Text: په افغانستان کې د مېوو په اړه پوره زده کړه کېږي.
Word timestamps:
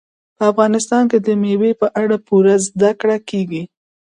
په 0.37 0.43
افغانستان 0.51 1.03
کې 1.11 1.17
د 1.25 1.27
مېوو 1.41 1.71
په 1.81 1.87
اړه 2.01 2.15
پوره 2.27 2.55
زده 2.67 2.91
کړه 2.99 3.17
کېږي. 3.29 3.63